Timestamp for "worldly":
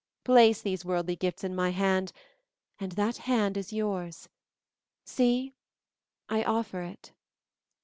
0.83-1.15